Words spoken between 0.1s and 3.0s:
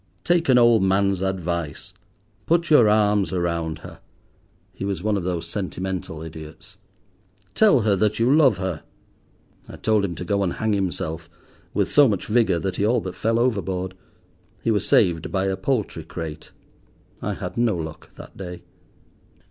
"Take an old man's advice. Put your